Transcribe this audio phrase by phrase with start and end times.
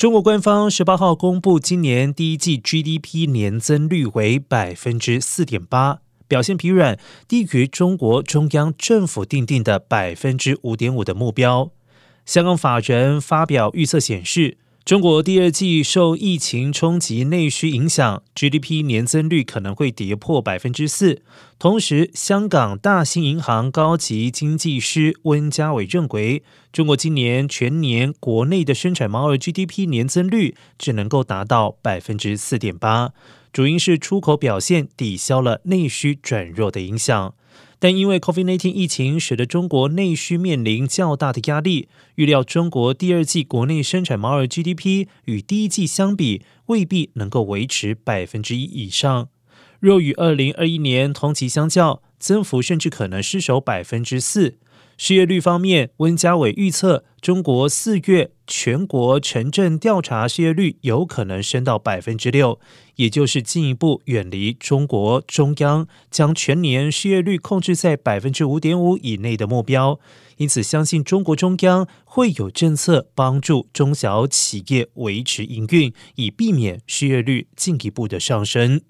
[0.00, 11.70] 中国官方十八号公布，今年第一季 GDP 年增率为百分之四点八，表现疲软，低于中国中央政府定定的百分之五点五的目标。
[12.24, 14.56] 香港法人发表预测显示。
[14.90, 21.22] 中国第二季受疫情冲击内需影响，GDP 年增率可能会跌破百分之四。
[21.60, 26.42] 同时，香港大新银行高级经济师温家伟认为，
[26.72, 33.12] 中国今年全年国内的生产毛额 GDP 年增率只能够达到百分之四点八，
[33.52, 37.36] 主因是出口表现抵消了内需转弱的影响。
[37.80, 41.88] 但因为 COVID-19 疫情，使得中国内需面临较大的压力。
[42.16, 49.30] 预料中国第二季国内生产毛额 GDP 与第一季相比，未必能够维持百分之一以上。
[49.80, 54.58] 若与二零二一年同期相较，增幅甚至可能失守百分之四。
[54.98, 62.58] 失业率方面，温家伟预测，中国四月全国城镇调查失业率有可能升到百分之六，
[62.96, 70.00] 也就是进一步远离中国中央将全年失业率控制在百分之五点五以内的目标。
[70.36, 78.80] 因此，相信中国中央会有政策帮助中小企业维持营运，以避免失业率进一步的上升。